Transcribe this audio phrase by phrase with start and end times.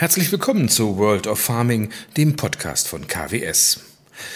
[0.00, 3.80] Herzlich willkommen zu World of Farming, dem Podcast von KWS.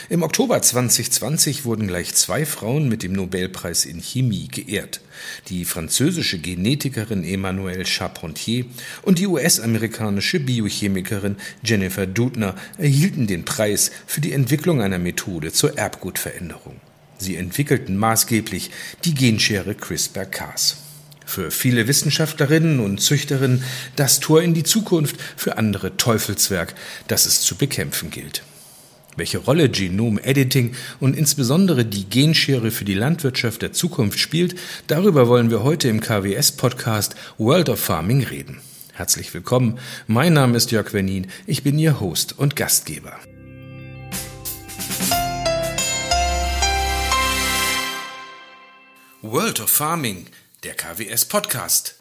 [0.08, 5.00] Im Oktober 2020 wurden gleich zwei Frauen mit dem Nobelpreis in Chemie geehrt.
[5.46, 8.64] Die französische Genetikerin Emmanuelle Charpentier
[9.02, 15.79] und die US-amerikanische Biochemikerin Jennifer Doudna erhielten den Preis für die Entwicklung einer Methode zur
[15.79, 16.80] Erbgutveränderung.
[17.18, 18.72] Sie entwickelten maßgeblich
[19.04, 20.79] die Genschere CRISPR-Cas.
[21.32, 23.64] Für viele Wissenschaftlerinnen und Züchterinnen
[23.96, 26.74] das Tor in die Zukunft, für andere Teufelswerk,
[27.08, 28.42] das es zu bekämpfen gilt.
[29.16, 34.56] Welche Rolle Genom-Editing und insbesondere die Genschere für die Landwirtschaft der Zukunft spielt,
[34.88, 38.60] darüber wollen wir heute im KWS-Podcast World of Farming reden.
[38.92, 43.16] Herzlich willkommen, mein Name ist Jörg Wernin, ich bin Ihr Host und Gastgeber.
[49.23, 50.26] World of Farming–
[50.65, 51.97] der KWS Podcast.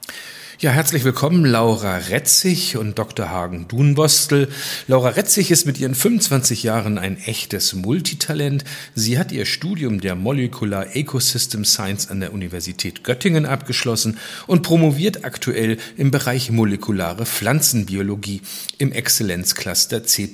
[0.62, 3.32] Ja, herzlich willkommen, Laura Retzig und Dr.
[3.32, 4.48] Hagen Dunbostel.
[4.88, 8.64] Laura Retzig ist mit ihren 25 Jahren ein echtes Multitalent.
[8.94, 15.26] Sie hat ihr Studium der Molecular Ecosystem Science an der Universität Göttingen abgeschlossen und promoviert
[15.26, 18.44] aktuell im Bereich molekulare Pflanzenbiologie
[18.78, 20.30] im Exzellenzcluster C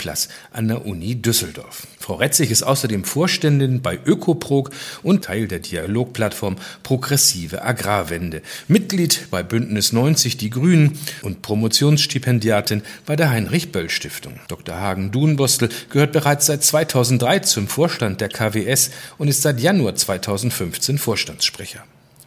[0.52, 1.88] an der Uni Düsseldorf.
[2.00, 4.72] Frau Retzig ist außerdem Vorständin bei Ökoprog
[5.04, 12.82] und Teil der Dialogplattform Progressive Agrarwende, Mitglied bei Bündnis 90 90 Die Grünen und Promotionsstipendiatin
[13.06, 14.40] bei der Heinrich-Böll-Stiftung.
[14.48, 14.76] Dr.
[14.76, 21.84] Hagen-Duhnbostel gehört bereits seit 2003 zum Vorstand der KWS und ist seit Januar 2015 Vorstandssprecher.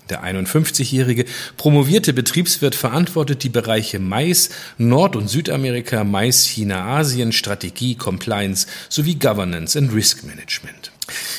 [0.09, 1.25] Der 51-jährige
[1.57, 9.17] promovierte Betriebswirt verantwortet die Bereiche Mais, Nord- und Südamerika, Mais, China, Asien, Strategie, Compliance sowie
[9.17, 10.90] Governance and Risk Management.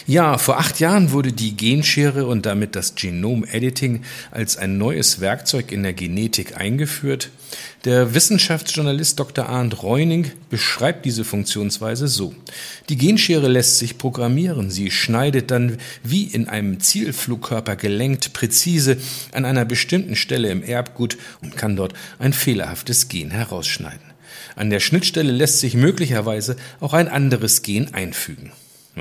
[0.08, 5.72] Ja, vor acht Jahren wurde die Genschere und damit das Genom-Editing als ein neues Werkzeug
[5.72, 7.30] in der Genetik eingeführt.
[7.86, 9.50] Der Wissenschaftsjournalist Dr.
[9.50, 12.34] Arndt Reuning beschreibt diese Funktionsweise so.
[12.90, 14.70] Die Genschere lässt sich programmieren.
[14.70, 18.98] Sie schneidet dann wie in einem Zielflugkörper gelenkt präzise
[19.34, 24.12] an einer bestimmten Stelle im Erbgut und kann dort ein fehlerhaftes Gen herausschneiden.
[24.56, 28.52] An der Schnittstelle lässt sich möglicherweise auch ein anderes Gen einfügen.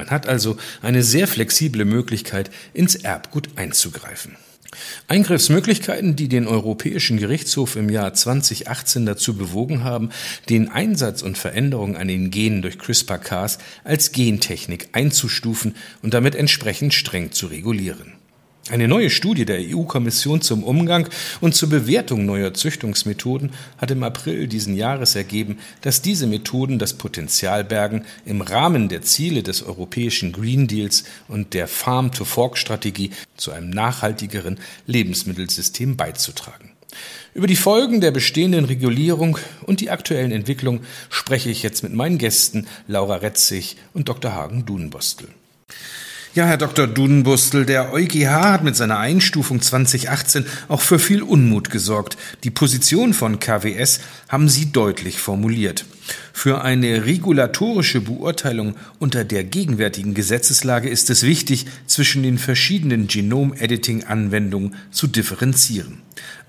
[0.00, 4.34] Man hat also eine sehr flexible Möglichkeit, ins Erbgut einzugreifen.
[5.08, 10.08] Eingriffsmöglichkeiten, die den Europäischen Gerichtshof im Jahr 2018 dazu bewogen haben,
[10.48, 16.94] den Einsatz und Veränderung an den Genen durch CRISPR-Cas als Gentechnik einzustufen und damit entsprechend
[16.94, 18.14] streng zu regulieren.
[18.70, 21.08] Eine neue Studie der EU-Kommission zum Umgang
[21.40, 26.94] und zur Bewertung neuer Züchtungsmethoden hat im April diesen Jahres ergeben, dass diese Methoden das
[26.94, 33.70] Potenzial bergen, im Rahmen der Ziele des europäischen Green Deals und der Farm-to-Fork-Strategie zu einem
[33.70, 36.70] nachhaltigeren Lebensmittelsystem beizutragen.
[37.34, 42.18] Über die Folgen der bestehenden Regulierung und die aktuellen Entwicklungen spreche ich jetzt mit meinen
[42.18, 44.32] Gästen Laura Retzig und Dr.
[44.32, 45.26] Hagen Dunenbostel.
[46.32, 46.86] Ja, Herr Dr.
[46.86, 52.16] Dudenbustel, der EuGH hat mit seiner Einstufung 2018 auch für viel Unmut gesorgt.
[52.44, 53.98] Die Position von KWS
[54.28, 55.84] haben Sie deutlich formuliert.
[56.32, 64.76] Für eine regulatorische Beurteilung unter der gegenwärtigen Gesetzeslage ist es wichtig, zwischen den verschiedenen Genom-Editing-Anwendungen
[64.92, 66.00] zu differenzieren.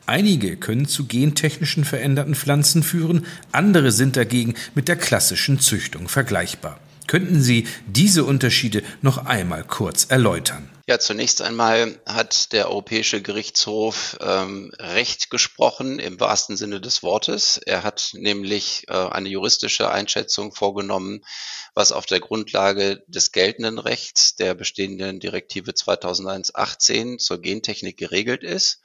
[0.06, 6.80] Einige können zu gentechnischen veränderten Pflanzen führen, andere sind dagegen mit der klassischen Züchtung vergleichbar.
[7.11, 10.69] Könnten Sie diese Unterschiede noch einmal kurz erläutern?
[10.88, 17.57] Ja, zunächst einmal hat der Europäische Gerichtshof ähm, Recht gesprochen im wahrsten Sinne des Wortes.
[17.57, 21.19] Er hat nämlich äh, eine juristische Einschätzung vorgenommen,
[21.73, 28.79] was auf der Grundlage des geltenden Rechts der bestehenden Direktive 2001-18 zur Gentechnik geregelt ist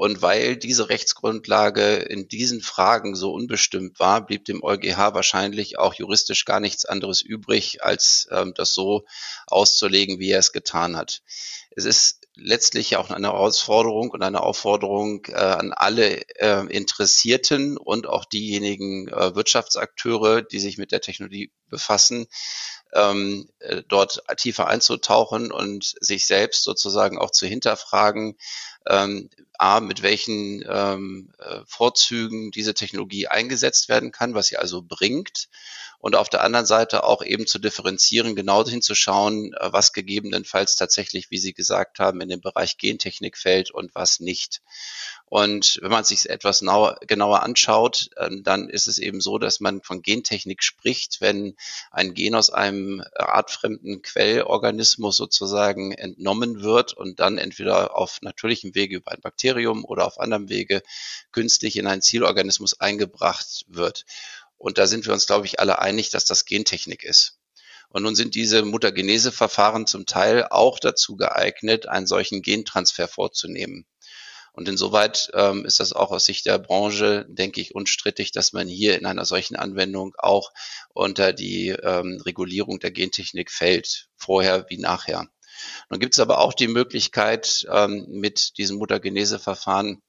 [0.00, 5.92] und weil diese Rechtsgrundlage in diesen Fragen so unbestimmt war, blieb dem EuGH wahrscheinlich auch
[5.92, 9.04] juristisch gar nichts anderes übrig, als ähm, das so
[9.46, 11.20] auszulegen, wie er es getan hat.
[11.76, 18.06] Es ist letztlich auch eine Herausforderung und eine Aufforderung äh, an alle äh, Interessierten und
[18.06, 22.26] auch diejenigen äh, Wirtschaftsakteure, die sich mit der Technologie befassen,
[22.94, 28.38] ähm, äh, dort tiefer einzutauchen und sich selbst sozusagen auch zu hinterfragen,
[28.88, 29.28] ähm,
[29.60, 35.48] A, mit welchen ähm, äh, Vorzügen diese Technologie eingesetzt werden kann, was sie also bringt.
[35.98, 41.30] Und auf der anderen Seite auch eben zu differenzieren, genau hinzuschauen, äh, was gegebenenfalls tatsächlich,
[41.30, 44.62] wie Sie gesagt haben, in den Bereich Gentechnik fällt und was nicht.
[45.26, 49.82] Und wenn man sich etwas genauer anschaut, ähm, dann ist es eben so, dass man
[49.82, 51.54] von Gentechnik spricht, wenn
[51.90, 58.96] ein Gen aus einem artfremden Quellorganismus sozusagen entnommen wird und dann entweder auf natürlichem Wege
[58.96, 59.49] über ein Bakterium
[59.84, 60.82] oder auf anderem Wege
[61.32, 64.04] künstlich in einen Zielorganismus eingebracht wird.
[64.56, 67.38] Und da sind wir uns, glaube ich, alle einig, dass das Gentechnik ist.
[67.88, 73.86] Und nun sind diese Mutageneseverfahren zum Teil auch dazu geeignet, einen solchen Gentransfer vorzunehmen.
[74.52, 78.68] Und insoweit ähm, ist das auch aus Sicht der Branche, denke ich, unstrittig, dass man
[78.68, 80.52] hier in einer solchen Anwendung auch
[80.92, 85.28] unter die ähm, Regulierung der Gentechnik fällt, vorher wie nachher.
[85.88, 90.02] Nun gibt es aber auch die Möglichkeit, ähm, mit diesem Mutageneseverfahren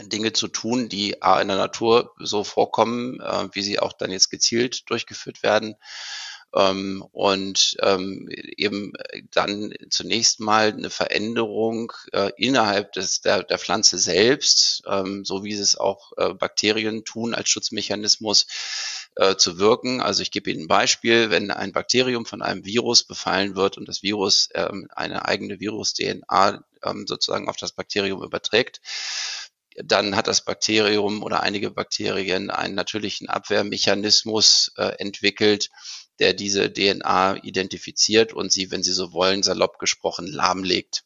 [0.00, 4.10] Dinge zu tun, die A in der Natur so vorkommen, äh, wie sie auch dann
[4.10, 5.76] jetzt gezielt durchgeführt werden
[6.54, 8.92] ähm, und ähm, eben
[9.32, 15.52] dann zunächst mal eine Veränderung äh, innerhalb des, der, der Pflanze selbst, ähm, so wie
[15.52, 18.46] es auch äh, Bakterien tun als Schutzmechanismus,
[19.16, 20.00] äh, zu wirken.
[20.00, 23.86] Also ich gebe Ihnen ein Beispiel, wenn ein Bakterium von einem Virus befallen wird und
[23.88, 28.80] das Virus ähm, eine eigene Virus-DNA ähm, sozusagen auf das Bakterium überträgt,
[29.76, 35.70] dann hat das Bakterium oder einige Bakterien einen natürlichen Abwehrmechanismus äh, entwickelt,
[36.18, 41.04] der diese DNA identifiziert und sie, wenn Sie so wollen, salopp gesprochen, lahmlegt.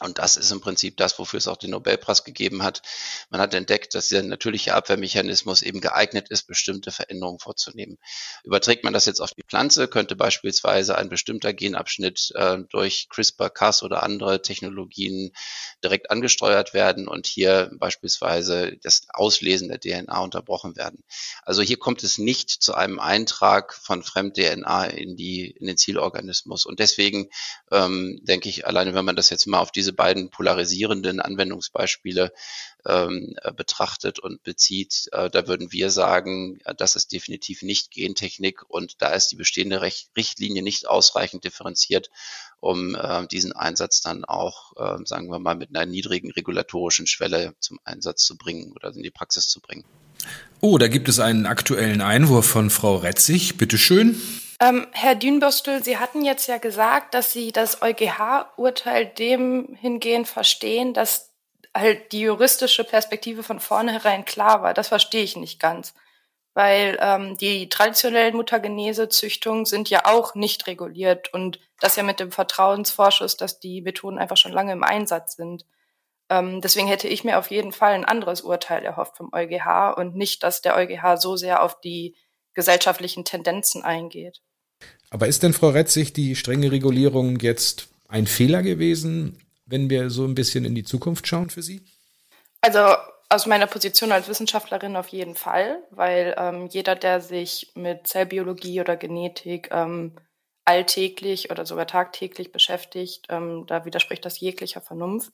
[0.00, 2.82] Und das ist im Prinzip das, wofür es auch den Nobelpreis gegeben hat.
[3.30, 7.98] Man hat entdeckt, dass der natürliche Abwehrmechanismus eben geeignet ist, bestimmte Veränderungen vorzunehmen.
[8.44, 13.82] Überträgt man das jetzt auf die Pflanze, könnte beispielsweise ein bestimmter Genabschnitt äh, durch CRISPR-Cas
[13.82, 15.32] oder andere Technologien
[15.82, 21.02] direkt angesteuert werden und hier beispielsweise das Auslesen der DNA unterbrochen werden.
[21.42, 26.66] Also hier kommt es nicht zu einem Eintrag von Fremd-DNA in, die, in den Zielorganismus.
[26.66, 27.30] Und deswegen
[27.72, 32.30] ähm, denke ich, alleine wenn man das jetzt mal auf diese diese beiden polarisierenden Anwendungsbeispiele
[32.84, 37.90] ähm, äh, betrachtet und bezieht, äh, da würden wir sagen, äh, das ist definitiv nicht
[37.90, 42.10] Gentechnik und da ist die bestehende Recht Richtlinie nicht ausreichend differenziert,
[42.60, 47.54] um äh, diesen Einsatz dann auch, äh, sagen wir mal, mit einer niedrigen regulatorischen Schwelle
[47.58, 49.84] zum Einsatz zu bringen oder in die Praxis zu bringen.
[50.60, 53.56] Oh, da gibt es einen aktuellen Einwurf von Frau Retzig.
[53.56, 54.20] Bitte schön.
[54.60, 60.94] Ähm, Herr Dünbürstel, Sie hatten jetzt ja gesagt, dass Sie das EuGH-Urteil dem hingehend verstehen,
[60.94, 61.32] dass
[61.76, 64.74] halt die juristische Perspektive von vornherein klar war.
[64.74, 65.94] Das verstehe ich nicht ganz.
[66.54, 72.32] Weil ähm, die traditionellen Mutagenese-Züchtungen sind ja auch nicht reguliert und das ja mit dem
[72.32, 75.66] Vertrauensvorschuss, dass die Methoden einfach schon lange im Einsatz sind.
[76.30, 80.16] Ähm, deswegen hätte ich mir auf jeden Fall ein anderes Urteil erhofft vom EuGH und
[80.16, 82.16] nicht, dass der EuGH so sehr auf die
[82.54, 84.42] gesellschaftlichen Tendenzen eingeht.
[85.10, 90.24] Aber ist denn, Frau Retzig, die strenge Regulierung jetzt ein Fehler gewesen, wenn wir so
[90.24, 91.82] ein bisschen in die Zukunft schauen für Sie?
[92.60, 92.80] Also
[93.28, 98.80] aus meiner Position als Wissenschaftlerin auf jeden Fall, weil ähm, jeder, der sich mit Zellbiologie
[98.80, 100.16] oder Genetik ähm,
[100.64, 105.32] alltäglich oder sogar tagtäglich beschäftigt, ähm, da widerspricht das jeglicher Vernunft.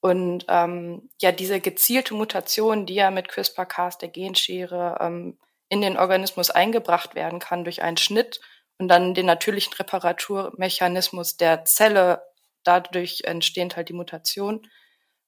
[0.00, 5.96] Und ähm, ja, diese gezielte Mutation, die ja mit CRISPR-Cas, der Genschere, ähm, in den
[5.96, 8.40] Organismus eingebracht werden kann durch einen Schnitt
[8.80, 12.22] und dann den natürlichen Reparaturmechanismus der Zelle,
[12.64, 14.66] dadurch entstehend halt die Mutation.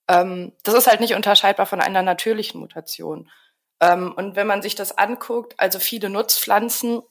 [0.09, 3.31] Ähm, das ist halt nicht unterscheidbar von einer natürlichen Mutation.
[3.81, 7.03] Ähm, und wenn man sich das anguckt, also viele Nutzpflanzen,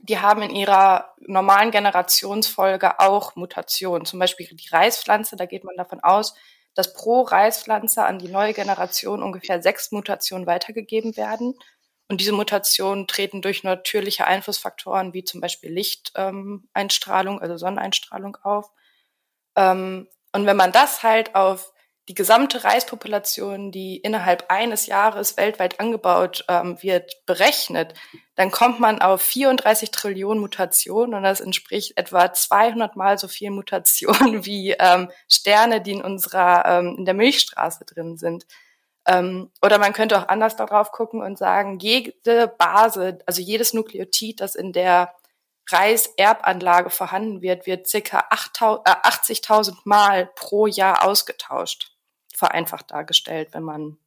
[0.00, 4.04] die haben in ihrer normalen Generationsfolge auch Mutationen.
[4.04, 6.34] Zum Beispiel die Reispflanze, da geht man davon aus,
[6.74, 11.54] dass pro Reispflanze an die neue Generation ungefähr sechs Mutationen weitergegeben werden.
[12.08, 18.70] Und diese Mutationen treten durch natürliche Einflussfaktoren wie zum Beispiel Lichteinstrahlung, ähm, also Sonneneinstrahlung auf.
[19.56, 21.72] Ähm, und wenn man das halt auf
[22.08, 27.94] die gesamte Reispopulation, die innerhalb eines Jahres weltweit angebaut ähm, wird, berechnet,
[28.34, 33.50] dann kommt man auf 34 Trillionen Mutationen und das entspricht etwa 200 mal so viel
[33.50, 38.44] Mutationen wie ähm, Sterne, die in unserer in der Milchstraße drin sind.
[39.06, 44.40] Ähm, oder man könnte auch anders darauf gucken und sagen, jede Base, also jedes Nukleotid,
[44.40, 45.14] das in der
[45.70, 51.92] Reiserbanlage vorhanden wird, wird circa 80.000 äh, Mal pro Jahr ausgetauscht.
[52.34, 53.98] Vereinfacht dargestellt, wenn man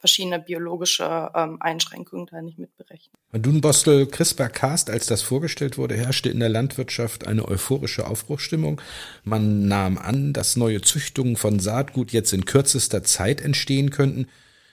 [0.00, 3.14] verschiedene biologische ähm, Einschränkungen da nicht mitberechnet.
[3.32, 8.80] Dunbostel CRISPR-Cast, als das vorgestellt wurde, herrschte in der Landwirtschaft eine euphorische Aufbruchstimmung.
[9.22, 14.26] Man nahm an, dass neue Züchtungen von Saatgut jetzt in kürzester Zeit entstehen könnten.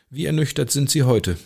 [0.09, 1.37] Wie ernüchtert sind Sie heute?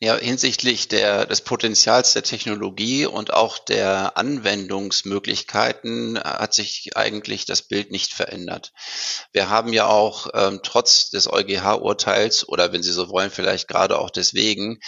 [0.00, 7.46] Ja, hinsichtlich der, des Potenzials der Technologie und auch der Anwendungsmöglichkeiten äh, hat sich eigentlich
[7.46, 8.72] das Bild nicht verändert.
[9.32, 13.98] Wir haben ja auch ähm, trotz des EuGH-Urteils oder wenn Sie so wollen, vielleicht gerade
[13.98, 14.78] auch deswegen,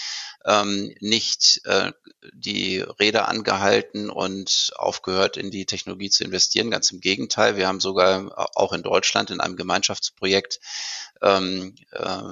[0.45, 1.91] ähm, nicht äh,
[2.33, 6.71] die Räder angehalten und aufgehört, in die Technologie zu investieren.
[6.71, 10.61] Ganz im Gegenteil, wir haben sogar auch in Deutschland in einem Gemeinschaftsprojekt
[11.21, 12.23] ähm, äh,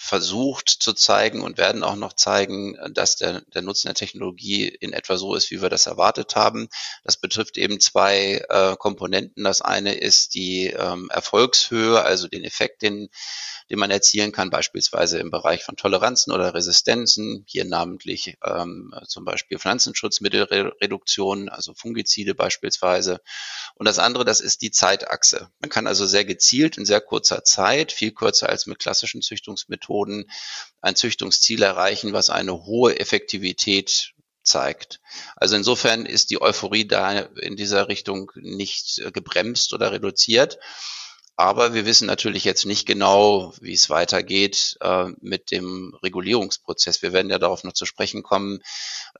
[0.00, 4.92] versucht zu zeigen und werden auch noch zeigen, dass der, der Nutzen der Technologie in
[4.92, 6.68] etwa so ist, wie wir das erwartet haben.
[7.02, 9.42] Das betrifft eben zwei äh, Komponenten.
[9.42, 13.08] Das eine ist die ähm, Erfolgshöhe, also den Effekt, den
[13.70, 19.24] den man erzielen kann, beispielsweise im Bereich von Toleranzen oder Resistenzen, hier namentlich ähm, zum
[19.24, 23.20] Beispiel Pflanzenschutzmittelreduktion, also Fungizide beispielsweise.
[23.74, 25.50] Und das andere, das ist die Zeitachse.
[25.60, 29.87] Man kann also sehr gezielt in sehr kurzer Zeit, viel kürzer als mit klassischen Züchtungsmethoden,
[30.80, 35.00] ein Züchtungsziel erreichen, was eine hohe Effektivität zeigt.
[35.36, 40.58] Also insofern ist die Euphorie da in dieser Richtung nicht äh, gebremst oder reduziert.
[41.40, 47.00] Aber wir wissen natürlich jetzt nicht genau, wie es weitergeht äh, mit dem Regulierungsprozess.
[47.00, 48.58] Wir werden ja darauf noch zu sprechen kommen,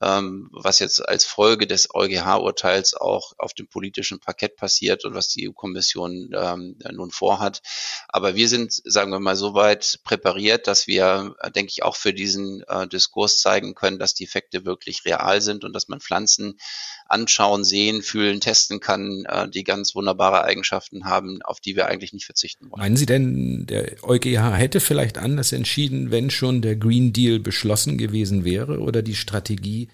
[0.01, 5.29] ähm, was jetzt als Folge des EuGH-Urteils auch auf dem politischen Parkett passiert und was
[5.29, 7.61] die EU-Kommission ähm, nun vorhat.
[8.09, 12.13] Aber wir sind, sagen wir mal, so weit präpariert, dass wir, denke ich, auch für
[12.13, 16.59] diesen äh, Diskurs zeigen können, dass die Effekte wirklich real sind und dass man Pflanzen
[17.05, 22.08] anschauen, sehen, fühlen, testen kann, äh, die ganz wunderbare Eigenschaften haben, auf die wir eigentlich
[22.13, 22.79] nicht verzichten wollen.
[22.79, 27.97] Meinen Sie denn, der EuGH hätte vielleicht anders entschieden, wenn schon der Green Deal beschlossen
[27.97, 29.89] gewesen wäre oder die Strategie,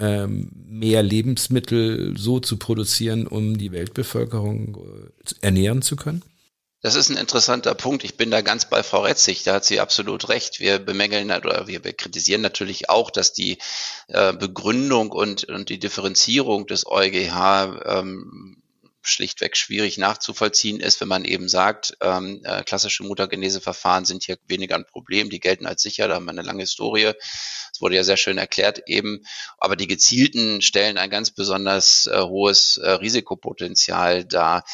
[0.00, 6.22] ähm, mehr Lebensmittel so zu produzieren, um die Weltbevölkerung äh, ernähren zu können?
[6.80, 8.04] Das ist ein interessanter Punkt.
[8.04, 9.42] Ich bin da ganz bei Frau Retzig.
[9.42, 10.60] Da hat sie absolut recht.
[10.60, 13.58] Wir bemängeln oder wir kritisieren natürlich auch, dass die
[14.06, 18.57] äh, Begründung und, und die Differenzierung des EuGH ähm,
[19.08, 24.76] schlichtweg schwierig nachzuvollziehen ist, wenn man eben sagt, ähm, äh, klassische Muttergeneseverfahren sind hier weniger
[24.76, 27.12] ein Problem, die gelten als sicher, da haben wir eine lange Historie.
[27.72, 29.24] Das wurde ja sehr schön erklärt eben.
[29.58, 34.64] Aber die gezielten stellen ein ganz besonders äh, hohes äh, Risikopotenzial dar.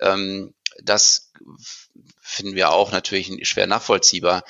[0.00, 1.32] Ähm, das
[2.20, 4.42] finden wir auch natürlich schwer nachvollziehbar.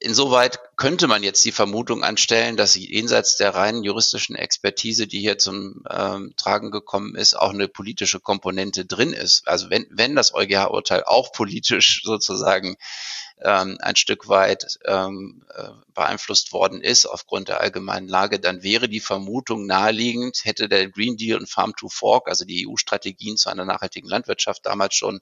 [0.00, 5.36] Insoweit könnte man jetzt die Vermutung anstellen, dass jenseits der reinen juristischen Expertise, die hier
[5.36, 9.46] zum ähm, Tragen gekommen ist, auch eine politische Komponente drin ist.
[9.46, 12.76] Also wenn, wenn das EuGH-Urteil auch politisch sozusagen
[13.42, 18.88] ähm, ein Stück weit ähm, äh, beeinflusst worden ist aufgrund der allgemeinen Lage, dann wäre
[18.88, 23.50] die Vermutung naheliegend, hätte der Green Deal und Farm to Fork, also die EU-Strategien zu
[23.50, 25.20] einer nachhaltigen Landwirtschaft damals schon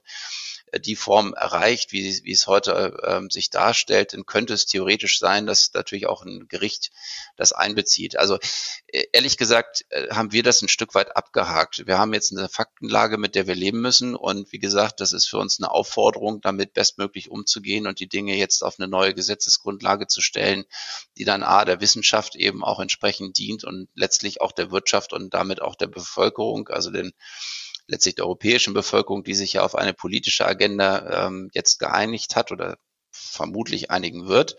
[0.79, 5.45] die Form erreicht, wie, wie es heute ähm, sich darstellt, dann könnte es theoretisch sein,
[5.45, 6.91] dass natürlich auch ein Gericht
[7.35, 8.17] das einbezieht.
[8.17, 8.39] Also
[8.87, 11.85] äh, ehrlich gesagt äh, haben wir das ein Stück weit abgehakt.
[11.85, 15.27] Wir haben jetzt eine Faktenlage, mit der wir leben müssen und wie gesagt, das ist
[15.27, 20.07] für uns eine Aufforderung, damit bestmöglich umzugehen und die Dinge jetzt auf eine neue Gesetzesgrundlage
[20.07, 20.65] zu stellen,
[21.17, 25.33] die dann A der Wissenschaft eben auch entsprechend dient und letztlich auch der Wirtschaft und
[25.33, 27.13] damit auch der Bevölkerung, also den
[27.87, 32.51] letztlich der europäischen Bevölkerung, die sich ja auf eine politische Agenda ähm, jetzt geeinigt hat
[32.51, 32.77] oder
[33.11, 34.57] vermutlich einigen wird.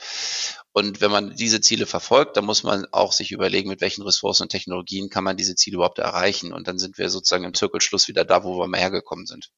[0.72, 4.44] Und wenn man diese Ziele verfolgt, dann muss man auch sich überlegen, mit welchen Ressourcen
[4.44, 6.52] und Technologien kann man diese Ziele überhaupt erreichen.
[6.52, 9.50] Und dann sind wir sozusagen im Zirkelschluss wieder da, wo wir mal hergekommen sind.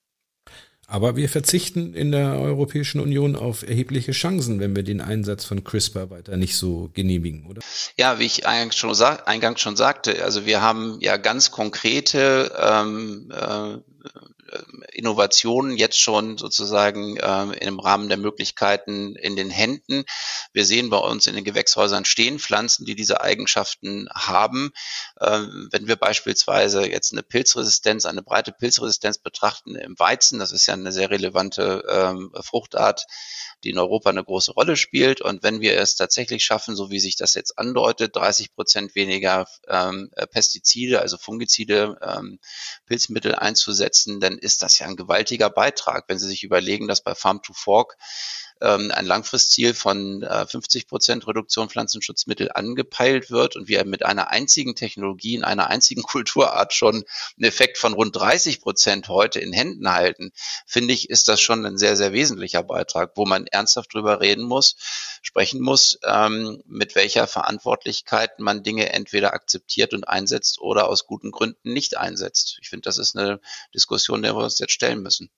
[0.89, 5.65] Aber wir verzichten in der Europäischen Union auf erhebliche Chancen, wenn wir den Einsatz von
[5.65, 7.61] CRISPR weiter nicht so genehmigen, oder?
[7.99, 13.33] Ja, wie ich eingangs schon, eingangs schon sagte, also wir haben ja ganz konkrete ähm,
[13.33, 13.79] äh,
[14.93, 20.05] Innovationen jetzt schon sozusagen äh, im Rahmen der Möglichkeiten in den Händen.
[20.53, 24.73] Wir sehen bei uns in den Gewächshäusern stehen Pflanzen, die diese Eigenschaften haben.
[25.21, 30.67] Äh, wenn wir beispielsweise jetzt eine Pilzresistenz, eine breite Pilzresistenz betrachten im Weizen, das ist
[30.67, 33.07] ja eine sehr relevante äh, Fruchtart,
[33.65, 35.21] die in Europa eine große Rolle spielt.
[35.21, 39.47] Und wenn wir es tatsächlich schaffen, so wie sich das jetzt andeutet, 30 Prozent weniger
[39.69, 42.39] ähm, Pestizide, also Fungizide, ähm,
[42.87, 46.05] Pilzmittel einzusetzen, dann ist das ja ein gewaltiger Beitrag.
[46.09, 47.99] Wenn Sie sich überlegen, dass bei Farm to Fork
[48.61, 54.31] ähm, ein Langfristziel von äh, 50 Prozent Reduktion Pflanzenschutzmittel angepeilt wird und wir mit einer
[54.31, 59.53] einzigen Technologie in einer einzigen Kulturart schon einen Effekt von rund 30 Prozent heute in
[59.53, 60.33] Händen halten,
[60.67, 64.45] finde ich, ist das schon ein sehr, sehr wesentlicher Beitrag, wo man ernsthaft drüber reden
[64.45, 64.77] muss,
[65.23, 71.31] sprechen muss, ähm, mit welcher Verantwortlichkeit man Dinge entweder akzeptiert und einsetzt oder aus guten
[71.31, 72.59] Gründen nicht einsetzt.
[72.63, 73.41] Ich finde, das ist eine
[73.75, 75.31] Diskussion, der wir uns jetzt stellen müssen.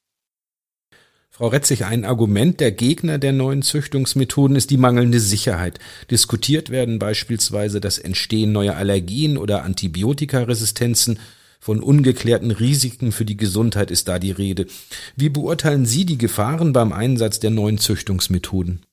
[1.31, 5.79] Frau Retzig, ein Argument der Gegner der neuen Züchtungsmethoden ist die mangelnde Sicherheit.
[6.11, 11.21] Diskutiert werden beispielsweise das Entstehen neuer Allergien oder Antibiotikaresistenzen.
[11.61, 14.67] Von ungeklärten Risiken für die Gesundheit ist da die Rede.
[15.17, 18.85] Wie beurteilen Sie die Gefahren beim Einsatz der neuen Züchtungsmethoden?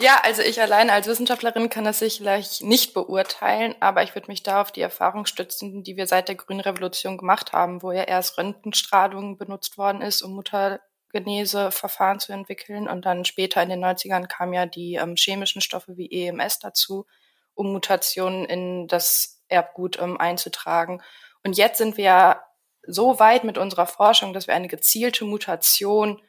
[0.00, 4.42] Ja, also ich alleine als Wissenschaftlerin kann das sicherlich nicht beurteilen, aber ich würde mich
[4.42, 8.02] da auf die Erfahrung stützen, die wir seit der Grünen Revolution gemacht haben, wo ja
[8.02, 10.80] erst Röntgenstrahlung benutzt worden ist, um Mutter
[11.12, 12.88] Geneseverfahren zu entwickeln.
[12.88, 17.06] Und dann später in den 90ern kamen ja die ähm, chemischen Stoffe wie EMS dazu.
[17.54, 21.02] um Mutationen in das Erbgut ähm, einzutragen.
[21.44, 22.40] Und jetzt sind wir
[22.82, 26.20] so weit mit unserer Forschung, dass wir eine gezielte Mutation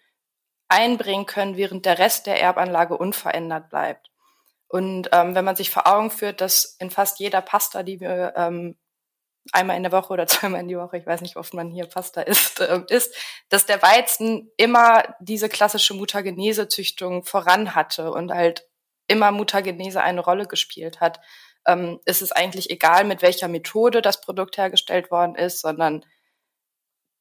[0.67, 4.11] einbringen können, während der Rest der Erbanlage unverändert bleibt.
[4.67, 8.33] Und ähm, wenn man sich vor Augen führt, dass in fast jeder Pasta, die wir
[8.35, 8.75] ähm,
[9.51, 11.69] einmal in der Woche oder zweimal in die Woche, ich weiß nicht, wie oft man
[11.69, 13.15] hier Pasta isst, äh, ist,
[13.49, 18.67] dass der Weizen immer diese klassische Mutagenese-Züchtung voran hatte und halt
[19.07, 21.19] immer Mutagenese eine Rolle gespielt hat.
[21.65, 26.05] Ähm, ist es eigentlich egal, mit welcher Methode das Produkt hergestellt worden ist, sondern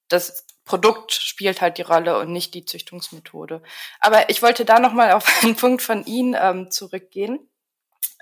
[0.09, 3.63] das Produkt spielt halt die Rolle und nicht die Züchtungsmethode.
[4.01, 7.51] Aber ich wollte da nochmal auf einen Punkt von Ihnen ähm, zurückgehen.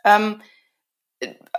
[0.05, 0.43] Ähm,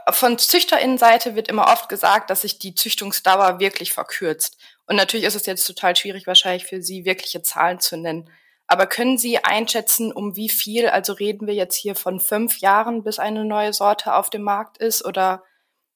[0.09, 4.57] von Züchterinnenseite wird immer oft gesagt, dass sich die Züchtungsdauer wirklich verkürzt.
[4.87, 8.29] Und natürlich ist es jetzt total schwierig, wahrscheinlich für Sie wirkliche Zahlen zu nennen.
[8.67, 13.03] Aber können Sie einschätzen, um wie viel, also reden wir jetzt hier von fünf Jahren,
[13.03, 15.05] bis eine neue Sorte auf dem Markt ist?
[15.05, 15.43] Oder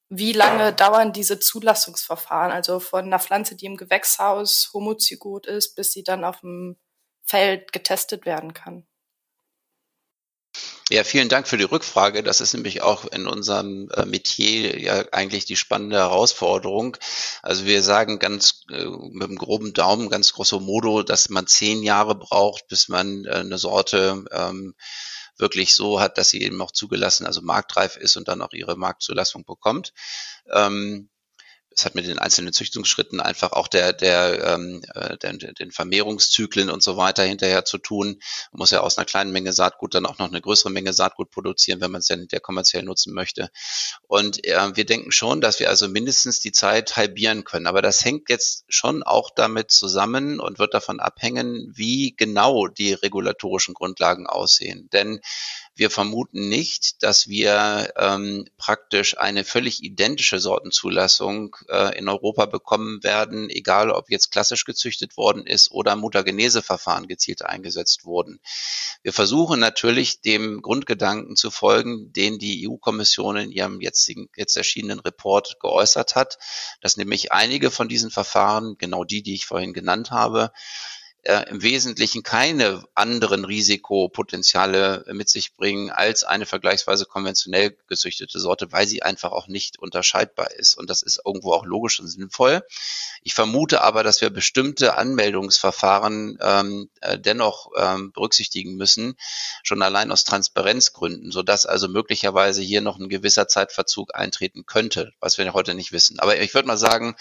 [0.09, 2.51] wie lange dauern diese Zulassungsverfahren?
[2.51, 6.77] Also von einer Pflanze, die im Gewächshaus homozygot ist, bis sie dann auf dem
[7.23, 8.85] Feld getestet werden kann?
[10.91, 12.21] Ja, vielen Dank für die Rückfrage.
[12.21, 16.95] Das ist nämlich auch in unserem äh, Metier ja eigentlich die spannende Herausforderung.
[17.41, 21.81] Also wir sagen ganz äh, mit einem groben Daumen, ganz grosso modo, dass man zehn
[21.81, 24.75] Jahre braucht, bis man äh, eine Sorte ähm,
[25.37, 28.75] wirklich so hat, dass sie eben auch zugelassen, also marktreif ist und dann auch ihre
[28.77, 29.91] Marktzulassung bekommt.
[30.53, 31.09] Ähm,
[31.75, 36.69] es hat mit den einzelnen Züchtungsschritten einfach auch der, der, ähm, äh, der, den Vermehrungszyklen
[36.69, 38.19] und so weiter hinterher zu tun.
[38.51, 41.31] Man muss ja aus einer kleinen Menge Saatgut dann auch noch eine größere Menge Saatgut
[41.31, 43.49] produzieren, wenn man es ja hinterher kommerziell nutzen möchte.
[44.07, 47.67] Und äh, wir denken schon, dass wir also mindestens die Zeit halbieren können.
[47.67, 52.93] Aber das hängt jetzt schon auch damit zusammen und wird davon abhängen, wie genau die
[52.93, 54.89] regulatorischen Grundlagen aussehen.
[54.93, 55.19] Denn
[55.75, 63.03] wir vermuten nicht, dass wir ähm, praktisch eine völlig identische Sortenzulassung äh, in Europa bekommen
[63.03, 68.39] werden, egal ob jetzt klassisch gezüchtet worden ist oder Mutageneseverfahren gezielt eingesetzt wurden.
[69.03, 74.99] Wir versuchen natürlich dem Grundgedanken zu folgen, den die EU-Kommission in ihrem jetzigen, jetzt erschienenen
[74.99, 76.37] Report geäußert hat,
[76.79, 80.51] dass nämlich einige von diesen Verfahren, genau die, die ich vorhin genannt habe,
[81.25, 88.71] äh, im Wesentlichen keine anderen Risikopotenziale mit sich bringen als eine vergleichsweise konventionell gezüchtete Sorte,
[88.71, 90.77] weil sie einfach auch nicht unterscheidbar ist.
[90.77, 92.63] Und das ist irgendwo auch logisch und sinnvoll.
[93.23, 99.15] Ich vermute aber, dass wir bestimmte Anmeldungsverfahren ähm, äh, dennoch ähm, berücksichtigen müssen,
[99.63, 105.39] schon allein aus Transparenzgründen, sodass also möglicherweise hier noch ein gewisser Zeitverzug eintreten könnte, was
[105.39, 106.19] wir heute nicht wissen.
[106.19, 107.15] Aber ich würde mal sagen,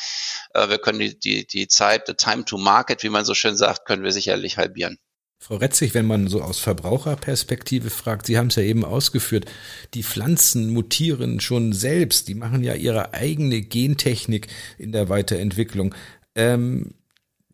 [0.52, 3.56] äh, wir können die, die, die Zeit, the time to market, wie man so schön
[3.56, 4.98] sagt, können wir sicherlich halbieren.
[5.38, 9.44] Frau Retzig, wenn man so aus Verbraucherperspektive fragt, Sie haben es ja eben ausgeführt,
[9.92, 15.94] die Pflanzen mutieren schon selbst, die machen ja ihre eigene Gentechnik in der Weiterentwicklung.
[16.34, 16.94] Ähm,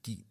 [0.07, 0.24] die,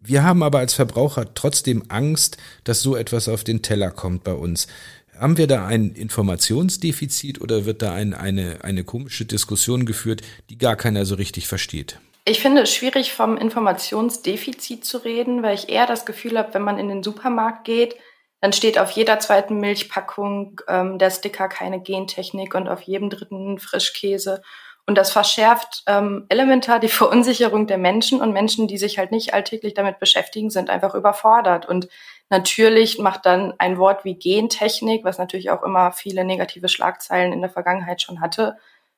[0.00, 4.32] wir haben aber als Verbraucher trotzdem Angst, dass so etwas auf den Teller kommt bei
[4.32, 4.66] uns.
[5.14, 10.56] Haben wir da ein Informationsdefizit oder wird da ein, eine, eine komische Diskussion geführt, die
[10.56, 12.00] gar keiner so richtig versteht?
[12.24, 16.62] Ich finde es schwierig, vom Informationsdefizit zu reden, weil ich eher das Gefühl habe, wenn
[16.62, 17.96] man in den Supermarkt geht,
[18.40, 23.58] dann steht auf jeder zweiten Milchpackung ähm, der Sticker keine Gentechnik und auf jedem dritten
[23.58, 24.42] Frischkäse.
[24.86, 29.34] Und das verschärft ähm, elementar die Verunsicherung der Menschen und Menschen, die sich halt nicht
[29.34, 31.66] alltäglich damit beschäftigen, sind einfach überfordert.
[31.66, 31.88] Und
[32.30, 37.40] natürlich macht dann ein Wort wie Gentechnik, was natürlich auch immer viele negative Schlagzeilen in
[37.40, 38.56] der Vergangenheit schon hatte,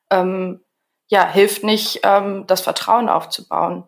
[0.09, 0.61] ähm,
[1.13, 3.87] ja, hilft nicht, ähm, das Vertrauen aufzubauen.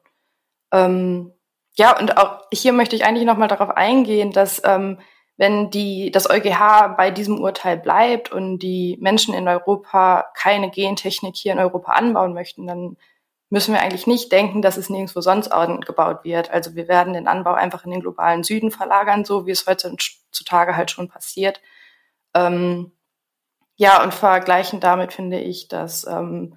[0.71, 1.33] Ähm,
[1.75, 4.99] ja, und auch hier möchte ich eigentlich nochmal darauf eingehen, dass ähm,
[5.35, 11.35] wenn die, das EuGH bei diesem Urteil bleibt und die Menschen in Europa keine Gentechnik
[11.35, 12.95] hier in Europa anbauen möchten, dann
[13.49, 15.49] müssen wir eigentlich nicht denken, dass es nirgendwo sonst
[15.83, 16.51] gebaut wird.
[16.51, 20.77] Also wir werden den Anbau einfach in den globalen Süden verlagern, so wie es heutzutage
[20.77, 21.59] halt schon passiert.
[22.35, 22.91] Ähm,
[23.77, 26.55] ja, und vergleichen damit finde ich, dass ähm,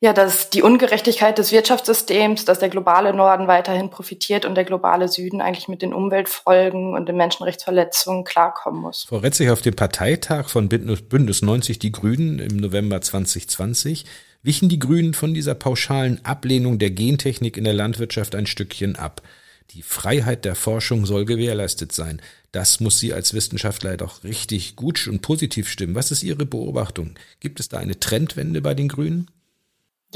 [0.00, 5.08] ja, dass die Ungerechtigkeit des Wirtschaftssystems, dass der globale Norden weiterhin profitiert und der globale
[5.08, 9.06] Süden eigentlich mit den Umweltfolgen und den Menschenrechtsverletzungen klarkommen muss.
[9.08, 14.04] Frau Retzig, auf dem Parteitag von Bündnis 90 Die Grünen im November 2020
[14.42, 19.22] wichen die Grünen von dieser pauschalen Ablehnung der Gentechnik in der Landwirtschaft ein Stückchen ab.
[19.70, 22.20] Die Freiheit der Forschung soll gewährleistet sein.
[22.52, 25.94] Das muss Sie als Wissenschaftler doch richtig gut und positiv stimmen.
[25.94, 27.14] Was ist Ihre Beobachtung?
[27.40, 29.28] Gibt es da eine Trendwende bei den Grünen?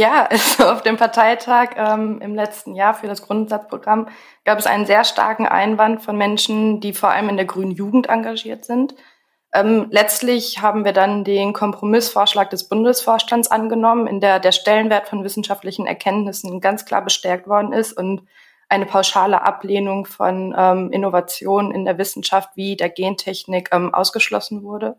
[0.01, 4.09] Ja, also auf dem Parteitag ähm, im letzten Jahr für das Grundsatzprogramm
[4.47, 8.09] gab es einen sehr starken Einwand von Menschen, die vor allem in der grünen Jugend
[8.09, 8.95] engagiert sind.
[9.53, 15.23] Ähm, letztlich haben wir dann den Kompromissvorschlag des Bundesvorstands angenommen, in der der Stellenwert von
[15.23, 18.23] wissenschaftlichen Erkenntnissen ganz klar bestärkt worden ist und
[18.71, 24.97] eine pauschale Ablehnung von ähm, Innovationen in der Wissenschaft wie der Gentechnik ähm, ausgeschlossen wurde.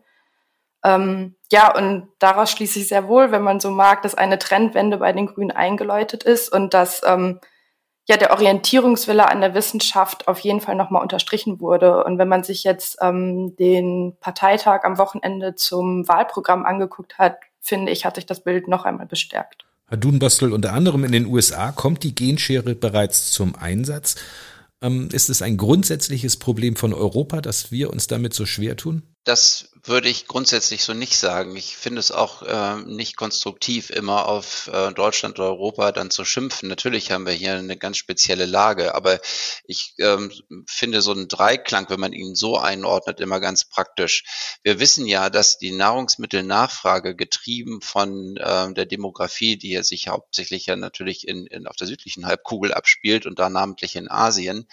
[0.84, 4.98] Ähm, ja, und daraus schließe ich sehr wohl, wenn man so mag, dass eine Trendwende
[4.98, 7.40] bei den Grünen eingeläutet ist und dass ähm,
[8.08, 12.04] ja der Orientierungswille an der Wissenschaft auf jeden Fall nochmal unterstrichen wurde.
[12.04, 17.92] Und wenn man sich jetzt ähm, den Parteitag am Wochenende zum Wahlprogramm angeguckt hat, finde
[17.92, 19.64] ich, hat sich das Bild noch einmal bestärkt.
[19.86, 24.16] Herr Dunbastel, unter anderem in den USA kommt die Genschere bereits zum Einsatz.
[24.80, 29.02] Ähm, ist es ein grundsätzliches Problem von Europa, dass wir uns damit so schwer tun?
[29.24, 31.56] Das würde ich grundsätzlich so nicht sagen.
[31.56, 36.24] Ich finde es auch äh, nicht konstruktiv, immer auf äh, Deutschland oder Europa dann zu
[36.24, 36.68] schimpfen.
[36.68, 39.18] Natürlich haben wir hier eine ganz spezielle Lage, aber
[39.64, 40.32] ich ähm,
[40.66, 44.58] finde so einen Dreiklang, wenn man ihn so einordnet, immer ganz praktisch.
[44.62, 50.66] Wir wissen ja, dass die Nahrungsmittelnachfrage getrieben von äh, der Demografie, die ja sich hauptsächlich
[50.66, 54.68] ja natürlich in, in, auf der südlichen Halbkugel abspielt und da namentlich in Asien,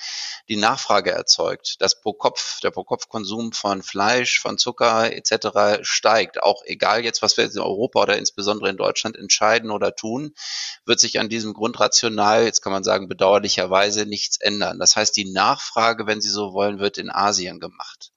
[0.49, 1.77] die Nachfrage erzeugt.
[1.79, 5.81] Das pro Kopf, der pro Kopf Konsum von Fleisch, von Zucker, etc.
[5.81, 6.43] steigt.
[6.43, 10.33] Auch egal jetzt, was wir in Europa oder insbesondere in Deutschland entscheiden oder tun,
[10.85, 14.79] wird sich an diesem Grundrational, jetzt kann man sagen, bedauerlicherweise nichts ändern.
[14.79, 18.11] Das heißt, die Nachfrage, wenn Sie so wollen, wird in Asien gemacht.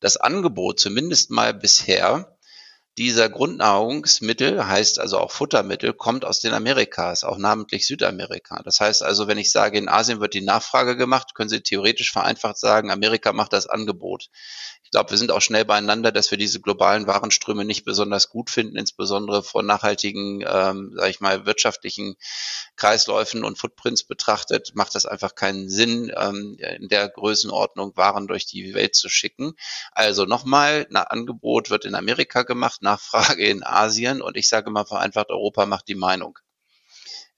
[0.00, 2.36] Das Angebot, zumindest mal bisher,
[2.98, 8.62] dieser Grundnahrungsmittel, heißt also auch Futtermittel, kommt aus den Amerikas, auch namentlich Südamerika.
[8.62, 12.10] Das heißt also, wenn ich sage, in Asien wird die Nachfrage gemacht, können Sie theoretisch
[12.10, 14.30] vereinfacht sagen, Amerika macht das Angebot.
[14.86, 18.50] Ich glaube, wir sind auch schnell beieinander, dass wir diese globalen Warenströme nicht besonders gut
[18.50, 22.14] finden, insbesondere von nachhaltigen, ähm, sage ich mal, wirtschaftlichen
[22.76, 28.46] Kreisläufen und Footprints betrachtet, macht das einfach keinen Sinn, ähm, in der Größenordnung Waren durch
[28.46, 29.54] die Welt zu schicken.
[29.90, 34.86] Also nochmal, ein Angebot wird in Amerika gemacht, Nachfrage in Asien und ich sage mal
[34.86, 36.38] vereinfacht, Europa macht die Meinung.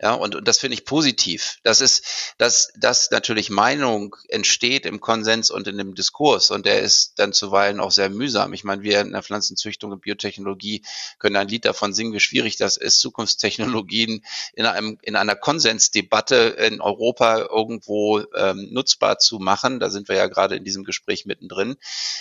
[0.01, 1.59] Ja, und, und das finde ich positiv.
[1.65, 6.81] Das ist, dass, dass natürlich Meinung entsteht im Konsens und in dem Diskurs und der
[6.83, 8.53] ist dann zuweilen auch sehr mühsam.
[8.53, 10.83] Ich meine, wir in der Pflanzenzüchtung und Biotechnologie
[11.19, 16.37] können ein Lied davon singen, wie schwierig das ist, Zukunftstechnologien in einem, in einer Konsensdebatte
[16.37, 19.81] in Europa irgendwo ähm, nutzbar zu machen.
[19.81, 21.77] Da sind wir ja gerade in diesem Gespräch mittendrin.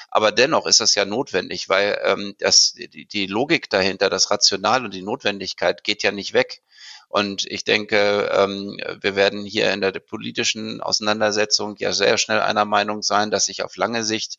[0.10, 4.84] Aber dennoch ist das ja notwendig, weil ähm, das, die, die Logik dahinter, das Rational
[4.84, 6.64] und die Notwendigkeit geht ja nicht weg.
[7.10, 12.66] Und ich denke, ähm, wir werden hier in der politischen Auseinandersetzung ja sehr schnell einer
[12.66, 14.38] Meinung sein, dass sich auf lange Sicht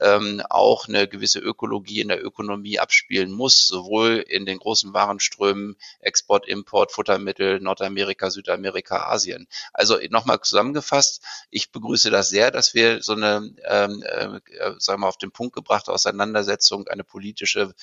[0.00, 5.76] ähm, auch eine gewisse Ökologie in der Ökonomie abspielen muss, sowohl in den großen Warenströmen,
[6.00, 9.48] Export, Import, Futtermittel, Nordamerika, Südamerika, Asien.
[9.72, 15.08] Also nochmal zusammengefasst, ich begrüße das sehr, dass wir so eine, ähm, äh, sagen wir
[15.08, 17.74] auf den Punkt gebrachte Auseinandersetzung, eine politische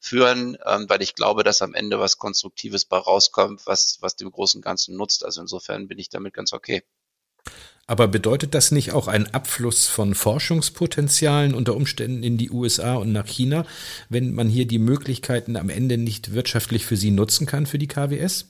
[0.00, 4.16] führen, ähm, weil ich glaube, dass am Ende was Konstruktives bei rauskommt, was was, was
[4.16, 5.24] dem großen Ganzen nutzt.
[5.24, 6.82] Also insofern bin ich damit ganz okay.
[7.86, 13.12] Aber bedeutet das nicht auch einen Abfluss von Forschungspotenzialen unter Umständen in die USA und
[13.12, 13.66] nach China,
[14.08, 17.88] wenn man hier die Möglichkeiten am Ende nicht wirtschaftlich für sie nutzen kann, für die
[17.88, 18.46] KWS?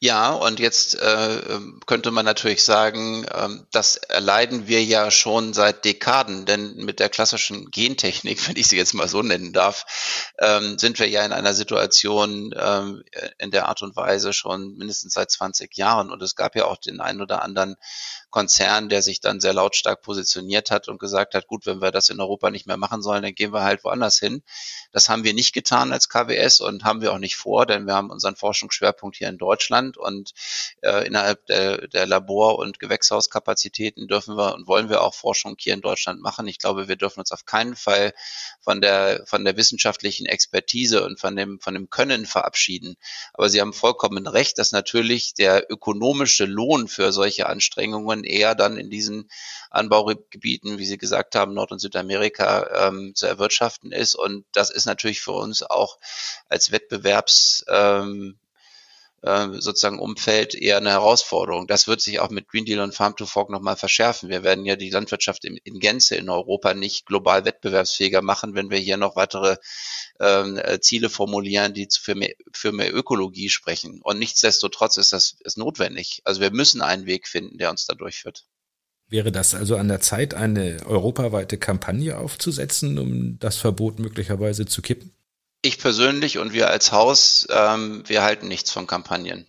[0.00, 5.84] Ja, und jetzt äh, könnte man natürlich sagen, äh, das erleiden wir ja schon seit
[5.84, 10.78] Dekaden, denn mit der klassischen Gentechnik, wenn ich sie jetzt mal so nennen darf, ähm,
[10.78, 13.02] sind wir ja in einer Situation ähm,
[13.38, 16.12] in der Art und Weise schon mindestens seit 20 Jahren.
[16.12, 17.74] Und es gab ja auch den einen oder anderen
[18.30, 22.08] Konzern, der sich dann sehr lautstark positioniert hat und gesagt hat, gut, wenn wir das
[22.08, 24.42] in Europa nicht mehr machen sollen, dann gehen wir halt woanders hin.
[24.92, 27.94] Das haben wir nicht getan als KWS und haben wir auch nicht vor, denn wir
[27.94, 30.32] haben unseren Forschungsschwerpunkt hier in Deutschland und
[30.82, 35.74] äh, innerhalb der, der Labor- und Gewächshauskapazitäten dürfen wir und wollen wir auch Forschung hier
[35.74, 36.46] in Deutschland machen.
[36.46, 38.12] Ich glaube, wir dürfen uns auf keinen Fall
[38.60, 42.96] von der, von der wissenschaftlichen Expertise und von dem, von dem Können verabschieden.
[43.32, 48.76] Aber Sie haben vollkommen recht, dass natürlich der ökonomische Lohn für solche Anstrengungen eher dann
[48.76, 49.30] in diesen
[49.70, 54.14] Anbaugebieten, wie Sie gesagt haben, Nord- und Südamerika ähm, zu erwirtschaften ist.
[54.14, 55.98] Und das ist natürlich für uns auch
[56.48, 58.38] als Wettbewerbs ähm,
[59.22, 61.66] äh, sozusagen Umfeld eher eine Herausforderung.
[61.66, 64.28] Das wird sich auch mit Green Deal und Farm to Fork nochmal verschärfen.
[64.28, 68.70] Wir werden ja die Landwirtschaft in, in, Gänze in Europa nicht global wettbewerbsfähiger machen, wenn
[68.70, 69.56] wir hier noch weitere
[70.20, 74.00] ähm, äh, Ziele formulieren, die für mehr, für mehr Ökologie sprechen.
[74.02, 76.22] Und nichtsdestotrotz ist das ist notwendig.
[76.24, 78.44] Also wir müssen einen Weg finden, der uns da durchführt.
[79.10, 84.82] Wäre das also an der Zeit, eine europaweite Kampagne aufzusetzen, um das Verbot möglicherweise zu
[84.82, 85.17] kippen?
[85.60, 89.48] Ich persönlich und wir als Haus, ähm, wir halten nichts von Kampagnen.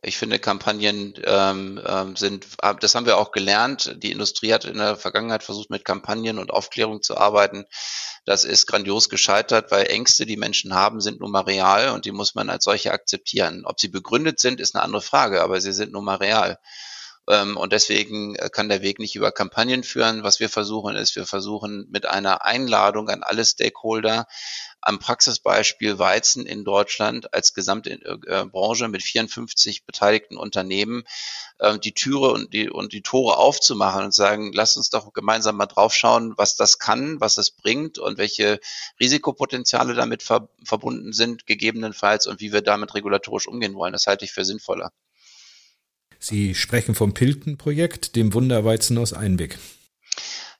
[0.00, 2.46] Ich finde, Kampagnen ähm, ähm sind,
[2.80, 3.94] das haben wir auch gelernt.
[4.02, 7.66] Die Industrie hat in der Vergangenheit versucht, mit Kampagnen und Aufklärung zu arbeiten.
[8.24, 12.12] Das ist grandios gescheitert, weil Ängste, die Menschen haben, sind nun mal real und die
[12.12, 13.64] muss man als solche akzeptieren.
[13.64, 16.58] Ob sie begründet sind, ist eine andere Frage, aber sie sind nun mal real.
[17.28, 20.24] Ähm, und deswegen äh, kann der Weg nicht über Kampagnen führen.
[20.24, 24.26] Was wir versuchen, ist, wir versuchen mit einer Einladung an alle Stakeholder
[24.80, 31.04] am Praxisbeispiel Weizen in Deutschland als gesamte äh, Branche mit 54 beteiligten Unternehmen
[31.60, 35.56] äh, die Türe und die, und die Tore aufzumachen und sagen, lasst uns doch gemeinsam
[35.56, 38.58] mal draufschauen, was das kann, was es bringt und welche
[38.98, 43.92] Risikopotenziale damit ver verbunden sind, gegebenenfalls und wie wir damit regulatorisch umgehen wollen.
[43.92, 44.90] Das halte ich für sinnvoller.
[46.24, 49.58] Sie sprechen vom Pilten-Projekt, dem Wunderweizen aus Einweg.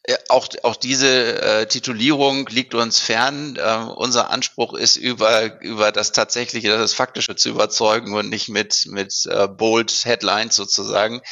[0.04, 3.56] Äh, auch, auch diese äh, Titulierung liegt uns fern.
[3.56, 8.86] Äh, unser Anspruch ist, über, über das Tatsächliche, das Faktische zu überzeugen und nicht mit,
[8.88, 11.22] mit äh, bold Headlines sozusagen.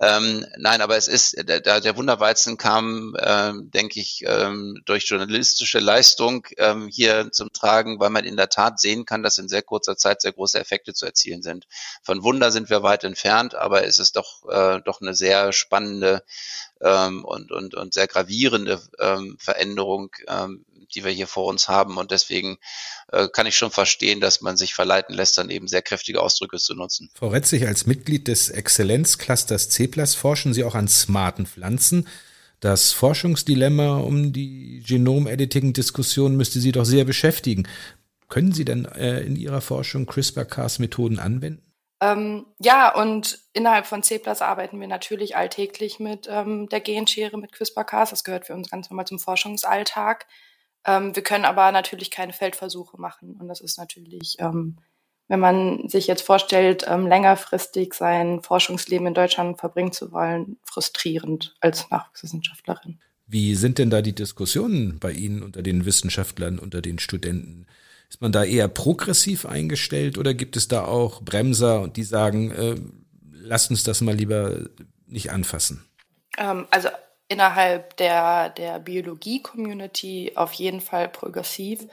[0.00, 5.80] Ähm, nein, aber es ist, der, der Wunderweizen kam, ähm, denke ich, ähm, durch journalistische
[5.80, 9.62] Leistung ähm, hier zum Tragen, weil man in der Tat sehen kann, dass in sehr
[9.62, 11.66] kurzer Zeit sehr große Effekte zu erzielen sind.
[12.02, 16.22] Von Wunder sind wir weit entfernt, aber es ist doch, äh, doch eine sehr spannende
[16.80, 21.96] ähm, und, und, und sehr gravierende ähm, Veränderung, ähm, die wir hier vor uns haben.
[21.96, 22.58] Und deswegen
[23.08, 26.58] äh, kann ich schon verstehen, dass man sich verleiten lässt, dann eben sehr kräftige Ausdrücke
[26.58, 27.10] zu nutzen.
[27.14, 32.08] Frau Retzig, als Mitglied des Exzellenzclusters CEPLAS forschen Sie auch an smarten Pflanzen.
[32.60, 37.68] Das Forschungsdilemma um die Genom-Editing-Diskussion müsste Sie doch sehr beschäftigen.
[38.28, 41.62] Können Sie denn äh, in Ihrer Forschung CRISPR-Cas-Methoden anwenden?
[42.00, 47.52] Ähm, ja, und innerhalb von C arbeiten wir natürlich alltäglich mit ähm, der Genschere, mit
[47.52, 48.10] CRISPR-Cas.
[48.10, 50.26] Das gehört für uns ganz normal zum Forschungsalltag.
[50.84, 53.36] Ähm, wir können aber natürlich keine Feldversuche machen.
[53.40, 54.76] Und das ist natürlich, ähm,
[55.28, 61.54] wenn man sich jetzt vorstellt, ähm, längerfristig sein Forschungsleben in Deutschland verbringen zu wollen, frustrierend
[61.60, 62.98] als Nachwuchswissenschaftlerin.
[63.26, 67.66] Wie sind denn da die Diskussionen bei Ihnen unter den Wissenschaftlern, unter den Studenten?
[68.10, 72.50] Ist man da eher progressiv eingestellt oder gibt es da auch Bremser und die sagen,
[72.50, 72.76] äh,
[73.44, 74.68] lasst uns das mal lieber
[75.06, 75.84] nicht anfassen?
[76.38, 76.88] Ähm, also
[77.28, 81.86] innerhalb der, der Biologie-Community auf jeden Fall progressiv.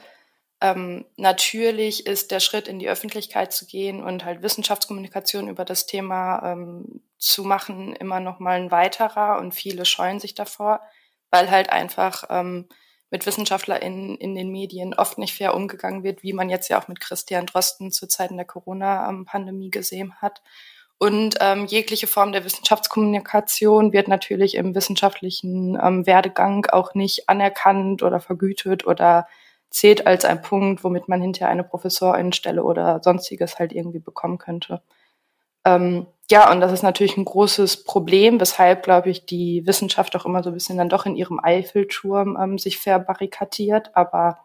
[0.60, 5.86] Ähm, natürlich ist der Schritt in die Öffentlichkeit zu gehen und halt Wissenschaftskommunikation über das
[5.86, 10.80] Thema ähm, zu machen immer noch mal ein weiterer und viele scheuen sich davor,
[11.30, 12.68] weil halt einfach ähm,
[13.10, 16.88] mit WissenschaftlerInnen in den Medien oft nicht fair umgegangen wird, wie man jetzt ja auch
[16.88, 20.42] mit Christian Drosten zu Zeiten der Corona-Pandemie gesehen hat.
[21.02, 28.04] Und ähm, jegliche Form der Wissenschaftskommunikation wird natürlich im wissenschaftlichen ähm, Werdegang auch nicht anerkannt
[28.04, 29.26] oder vergütet oder
[29.68, 34.80] zählt als ein Punkt, womit man hinterher eine Professorinstelle oder sonstiges halt irgendwie bekommen könnte.
[35.64, 40.24] Ähm, ja, und das ist natürlich ein großes Problem, weshalb, glaube ich, die Wissenschaft auch
[40.24, 43.90] immer so ein bisschen dann doch in ihrem Eiffelturm ähm, sich verbarrikadiert.
[43.96, 44.38] Aber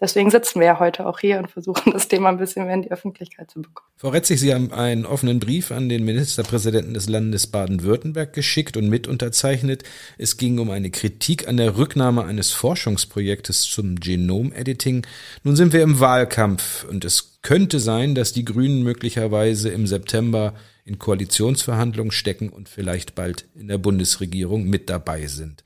[0.00, 2.82] deswegen sitzen wir ja heute auch hier und versuchen, das Thema ein bisschen mehr in
[2.82, 3.88] die Öffentlichkeit zu bekommen.
[3.96, 8.88] Frau Retzig, Sie haben einen offenen Brief an den Ministerpräsidenten des Landes Baden-Württemberg geschickt und
[8.88, 9.84] mit unterzeichnet.
[10.18, 15.06] Es ging um eine Kritik an der Rücknahme eines Forschungsprojektes zum Genom-Editing.
[15.42, 20.54] Nun sind wir im Wahlkampf und es könnte sein, dass die Grünen möglicherweise im September
[20.84, 25.64] in Koalitionsverhandlungen stecken und vielleicht bald in der Bundesregierung mit dabei sind.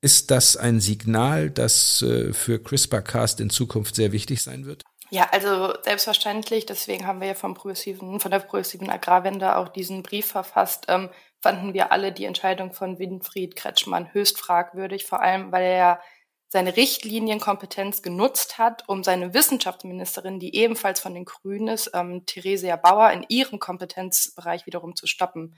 [0.00, 4.84] Ist das ein Signal, das äh, für CRISPR-Cas in Zukunft sehr wichtig sein wird?
[5.10, 6.66] Ja, also selbstverständlich.
[6.66, 10.86] Deswegen haben wir ja vom progressiven, von der progressiven Agrarwende auch diesen Brief verfasst.
[10.88, 15.76] Ähm, fanden wir alle die Entscheidung von Winfried Kretschmann höchst fragwürdig, vor allem weil er
[15.76, 16.00] ja
[16.48, 22.76] seine Richtlinienkompetenz genutzt hat, um seine Wissenschaftsministerin, die ebenfalls von den Grünen ist, ähm, Theresia
[22.76, 25.56] Bauer, in ihrem Kompetenzbereich wiederum zu stoppen.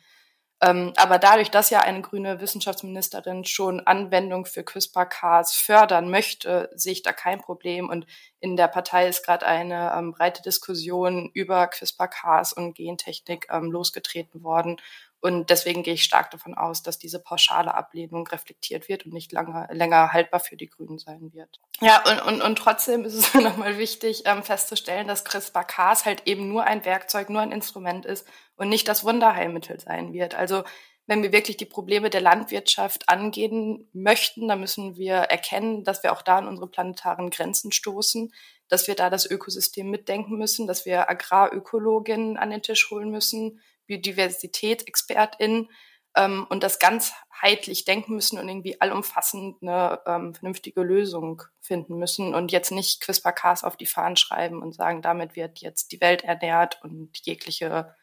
[0.60, 6.92] Ähm, aber dadurch, dass ja eine grüne Wissenschaftsministerin schon Anwendung für CRISPR-Cas fördern möchte, sehe
[6.92, 7.88] ich da kein Problem.
[7.88, 8.06] Und
[8.40, 14.42] in der Partei ist gerade eine ähm, breite Diskussion über CRISPR-Cas und Gentechnik ähm, losgetreten
[14.42, 14.78] worden.
[15.20, 19.32] Und deswegen gehe ich stark davon aus, dass diese pauschale Ablehnung reflektiert wird und nicht
[19.32, 21.60] lange, länger haltbar für die Grünen sein wird.
[21.80, 26.48] Ja, und, und, und trotzdem ist es nochmal wichtig ähm, festzustellen, dass CRISPR-Cas halt eben
[26.48, 30.36] nur ein Werkzeug, nur ein Instrument ist und nicht das Wunderheilmittel sein wird.
[30.36, 30.62] Also
[31.08, 36.12] wenn wir wirklich die Probleme der Landwirtschaft angehen möchten, dann müssen wir erkennen, dass wir
[36.12, 38.32] auch da an unsere planetaren Grenzen stoßen,
[38.68, 43.60] dass wir da das Ökosystem mitdenken müssen, dass wir Agrarökologinnen an den Tisch holen müssen,
[43.88, 45.68] Biodiversitätsexpertin
[46.16, 52.34] ähm, und das ganzheitlich denken müssen und irgendwie allumfassend eine ähm, vernünftige Lösung finden müssen
[52.34, 56.22] und jetzt nicht CRISPR-Cas auf die Fahnen schreiben und sagen, damit wird jetzt die Welt
[56.22, 57.94] ernährt und jegliche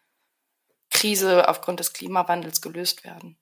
[0.89, 3.37] Krise aufgrund des Klimawandels gelöst werden.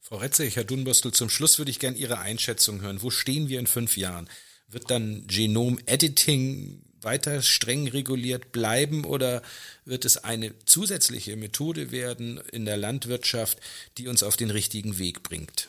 [0.00, 3.02] Frau Retzig, Herr Dunbostel, zum Schluss würde ich gerne Ihre Einschätzung hören.
[3.02, 4.28] Wo stehen wir in fünf Jahren?
[4.66, 9.42] Wird dann Genom-Editing weiter streng reguliert bleiben oder
[9.84, 13.58] wird es eine zusätzliche Methode werden in der Landwirtschaft,
[13.98, 15.68] die uns auf den richtigen Weg bringt?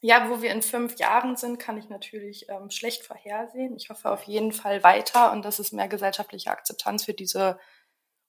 [0.00, 3.74] Ja, wo wir in fünf Jahren sind, kann ich natürlich ähm, schlecht vorhersehen.
[3.74, 7.58] Ich hoffe auf jeden Fall weiter und dass es mehr gesellschaftliche Akzeptanz für diese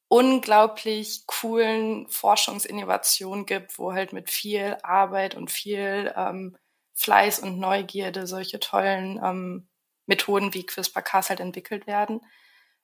[0.07, 6.55] unglaublich coolen Forschungsinnovationen gibt, wo halt mit viel Arbeit und viel ähm,
[6.93, 9.67] Fleiß und Neugierde solche tollen ähm,
[10.05, 12.21] Methoden wie CRISPR-Cas halt entwickelt werden.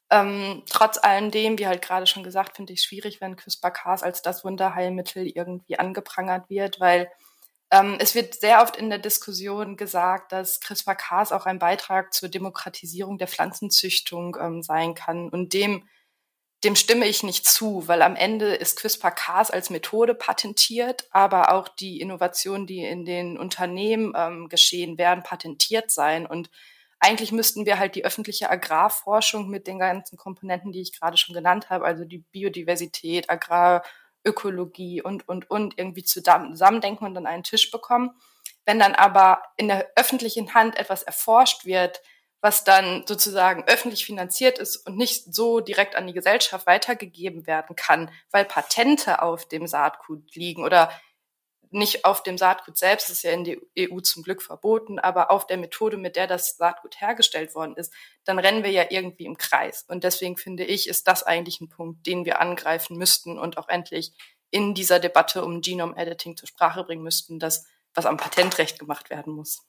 [0.09, 4.43] Ähm, trotz alledem, wie halt gerade schon gesagt, finde ich schwierig, wenn CRISPR-Cas als das
[4.43, 7.09] Wunderheilmittel irgendwie angeprangert wird, weil
[7.71, 12.27] ähm, es wird sehr oft in der Diskussion gesagt, dass CRISPR-Cas auch ein Beitrag zur
[12.27, 15.29] Demokratisierung der Pflanzenzüchtung ähm, sein kann.
[15.29, 15.87] Und dem,
[16.65, 21.69] dem stimme ich nicht zu, weil am Ende ist CRISPR-Cas als Methode patentiert, aber auch
[21.69, 26.25] die Innovationen, die in den Unternehmen ähm, geschehen, werden patentiert sein.
[26.25, 26.49] Und
[27.01, 31.33] eigentlich müssten wir halt die öffentliche Agrarforschung mit den ganzen Komponenten, die ich gerade schon
[31.33, 37.71] genannt habe, also die Biodiversität, Agrarökologie und, und, und irgendwie zusammendenken und an einen Tisch
[37.71, 38.11] bekommen.
[38.65, 42.01] Wenn dann aber in der öffentlichen Hand etwas erforscht wird,
[42.39, 47.75] was dann sozusagen öffentlich finanziert ist und nicht so direkt an die Gesellschaft weitergegeben werden
[47.75, 50.91] kann, weil Patente auf dem Saatgut liegen oder
[51.73, 55.31] nicht auf dem Saatgut selbst, das ist ja in der EU zum Glück verboten, aber
[55.31, 57.93] auf der Methode, mit der das Saatgut hergestellt worden ist,
[58.25, 59.85] dann rennen wir ja irgendwie im Kreis.
[59.87, 63.69] Und deswegen finde ich, ist das eigentlich ein Punkt, den wir angreifen müssten und auch
[63.69, 64.13] endlich
[64.49, 69.09] in dieser Debatte um Genome Editing zur Sprache bringen müssten, dass was am Patentrecht gemacht
[69.09, 69.63] werden muss.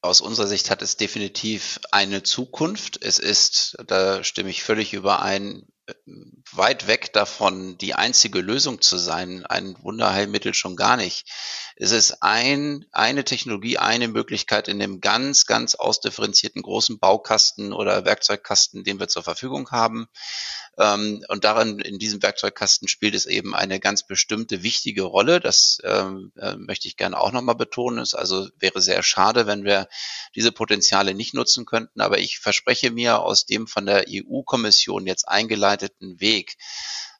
[0.00, 3.00] Aus unserer Sicht hat es definitiv eine Zukunft.
[3.00, 5.71] Es ist, da stimme ich völlig überein,
[6.52, 11.28] weit weg davon, die einzige Lösung zu sein, ein Wunderheilmittel schon gar nicht.
[11.76, 18.04] Es ist ein, eine Technologie, eine Möglichkeit in dem ganz, ganz ausdifferenzierten großen Baukasten oder
[18.04, 20.06] Werkzeugkasten, den wir zur Verfügung haben.
[20.78, 25.40] Ähm, und darin, in diesem Werkzeugkasten spielt es eben eine ganz bestimmte wichtige Rolle.
[25.40, 27.98] Das ähm, äh, möchte ich gerne auch nochmal betonen.
[27.98, 29.88] Es also wäre sehr schade, wenn wir
[30.34, 32.00] diese Potenziale nicht nutzen könnten.
[32.00, 35.71] Aber ich verspreche mir aus dem von der EU-Kommission jetzt eingeleiteten
[36.18, 36.56] Weg,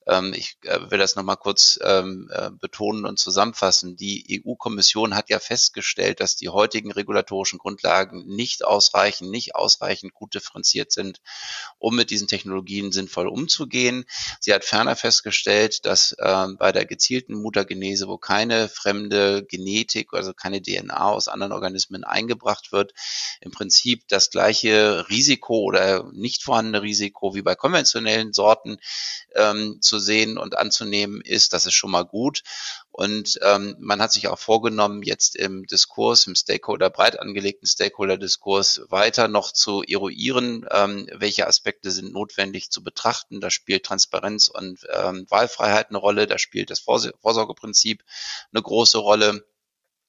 [0.07, 3.97] ähm, ich äh, will das nochmal kurz ähm, äh, betonen und zusammenfassen.
[3.97, 10.35] Die EU-Kommission hat ja festgestellt, dass die heutigen regulatorischen Grundlagen nicht ausreichen, nicht ausreichend gut
[10.35, 11.21] differenziert sind,
[11.79, 14.05] um mit diesen Technologien sinnvoll umzugehen.
[14.41, 20.33] Sie hat ferner festgestellt, dass äh, bei der gezielten Mutagenese, wo keine fremde Genetik, also
[20.33, 22.93] keine DNA aus anderen Organismen eingebracht wird,
[23.41, 28.79] im Prinzip das gleiche Risiko oder nicht vorhandene Risiko wie bei konventionellen Sorten
[29.35, 32.43] ähm, zu und anzunehmen ist, das ist schon mal gut.
[32.91, 38.83] Und ähm, man hat sich auch vorgenommen, jetzt im Diskurs, im Stakeholder, breit angelegten Stakeholder-Diskurs
[38.89, 43.41] weiter noch zu eruieren, ähm, welche Aspekte sind notwendig zu betrachten.
[43.41, 48.05] Da spielt Transparenz und ähm, Wahlfreiheit eine Rolle, da spielt das Vorsorgeprinzip
[48.53, 49.45] eine große Rolle.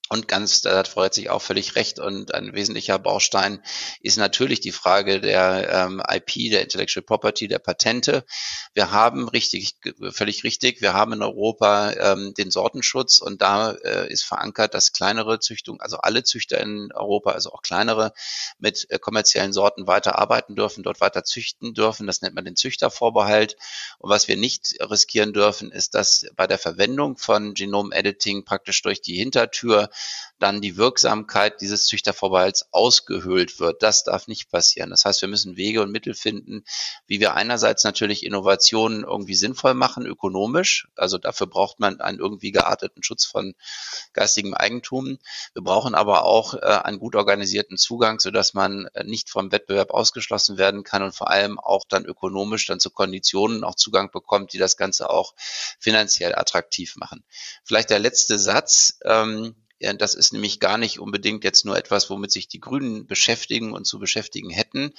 [0.10, 1.98] Und ganz, da hat Frau Retzig auch völlig recht.
[1.98, 3.64] Und ein wesentlicher Baustein
[4.02, 8.26] ist natürlich die Frage der ähm, IP, der Intellectual Property, der Patente.
[8.74, 9.76] Wir haben richtig,
[10.12, 14.92] völlig richtig, wir haben in Europa ähm, den Sortenschutz und da äh, ist verankert, dass
[14.92, 18.14] kleinere Züchtung, also alle Züchter in Europa, also auch kleinere,
[18.60, 22.08] mit äh, kommerziellen Sorten weiter arbeiten dürfen, dort weiter züchten dürfen.
[22.08, 23.56] Das nennt man den Züchtervorbehalt.
[24.00, 28.82] Und was wir nicht riskieren dürfen, ist, dass bei der Verwendung von Genome Editing praktisch
[28.82, 29.90] durch die Hintertür
[30.40, 33.82] dann die Wirksamkeit dieses Züchtervorbehalts ausgehöhlt wird.
[33.82, 34.90] Das darf nicht passieren.
[34.90, 36.64] Das heißt, wir müssen Wege und Mittel finden,
[37.08, 40.88] wie wir einerseits natürlich Innovationen irgendwie sinnvoll machen, ökonomisch.
[40.96, 43.56] Also dafür braucht man einen irgendwie gearteten Schutz von
[44.14, 45.18] geistigem Eigentum.
[45.54, 49.92] Wir brauchen aber auch äh, einen gut organisierten Zugang, sodass man äh, nicht vom Wettbewerb
[49.92, 54.54] ausgeschlossen werden kann und vor allem auch dann ökonomisch dann zu Konditionen auch Zugang bekommt,
[54.54, 55.34] die das Ganze auch
[55.80, 57.24] finanziell attraktiv machen.
[57.64, 59.00] Vielleicht der letzte Satz.
[59.06, 59.56] Ähm,
[59.98, 63.86] das ist nämlich gar nicht unbedingt jetzt nur etwas, womit sich die Grünen beschäftigen und
[63.86, 64.94] zu beschäftigen hätten.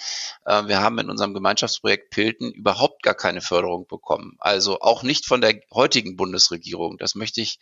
[0.44, 4.36] Äh, wir haben in unserem Gemeinschaftsprojekt Pilten überhaupt gar keine Förderung bekommen.
[4.38, 6.98] Also auch nicht von der heutigen Bundesregierung.
[6.98, 7.59] Das möchte ich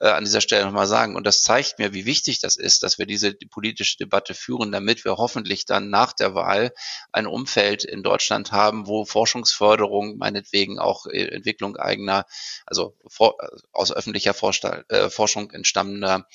[0.00, 1.14] äh, an dieser Stelle nochmal sagen.
[1.16, 5.04] Und das zeigt mir, wie wichtig das ist, dass wir diese politische Debatte führen, damit
[5.04, 6.72] wir hoffentlich dann nach der Wahl
[7.12, 12.26] ein Umfeld in Deutschland haben, wo Forschungsförderung, meinetwegen auch äh, Entwicklung eigener,
[12.66, 12.96] also
[13.72, 16.26] aus öffentlicher Forschung entstammender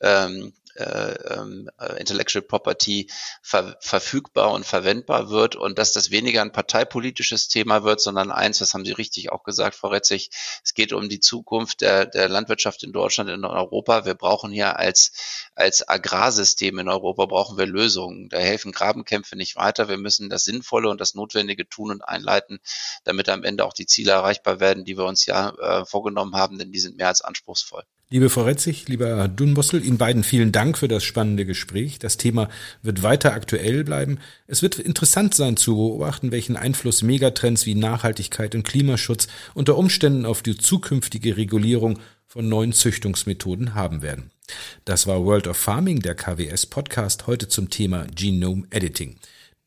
[0.00, 3.08] ähm, äh, Intellectual Property
[3.42, 8.58] ver verfügbar und verwendbar wird und dass das weniger ein parteipolitisches Thema wird, sondern eins,
[8.58, 10.30] das haben Sie richtig auch gesagt, Frau Retzig,
[10.64, 14.04] es geht um die Zukunft der, der Landwirtschaft in Deutschland, in Europa.
[14.04, 15.12] Wir brauchen hier als,
[15.54, 18.28] als Agrarsystem in Europa brauchen wir Lösungen.
[18.28, 19.88] Da helfen Grabenkämpfe nicht weiter.
[19.88, 22.60] Wir müssen das Sinnvolle und das Notwendige tun und einleiten,
[23.04, 26.58] damit am Ende auch die Ziele erreichbar werden, die wir uns ja äh, vorgenommen haben,
[26.58, 27.84] denn die sind mehr als anspruchsvoll.
[28.12, 31.98] Liebe Frau Retzig, lieber Herr Dunbossel, Ihnen beiden vielen Dank für das spannende Gespräch.
[31.98, 32.50] Das Thema
[32.82, 34.18] wird weiter aktuell bleiben.
[34.46, 40.26] Es wird interessant sein zu beobachten, welchen Einfluss Megatrends wie Nachhaltigkeit und Klimaschutz unter Umständen
[40.26, 44.30] auf die zukünftige Regulierung von neuen Züchtungsmethoden haben werden.
[44.84, 49.16] Das war World of Farming, der KWS Podcast, heute zum Thema Genome Editing.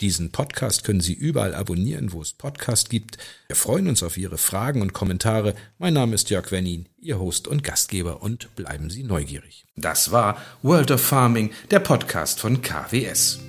[0.01, 3.17] Diesen Podcast können Sie überall abonnieren, wo es Podcast gibt.
[3.47, 5.55] Wir freuen uns auf Ihre Fragen und Kommentare.
[5.77, 9.65] Mein Name ist Jörg Wernin, Ihr Host und Gastgeber und bleiben Sie neugierig.
[9.77, 13.39] Das war World of Farming, der Podcast von KWS.